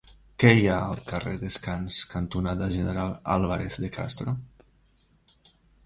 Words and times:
Què 0.43 0.51
hi 0.59 0.63
ha 0.69 0.77
al 0.85 1.03
carrer 1.11 1.33
Descans 1.43 1.99
cantonada 2.15 2.71
General 2.79 3.15
Álvarez 3.37 3.81
de 3.85 3.95
Castro? 4.01 4.39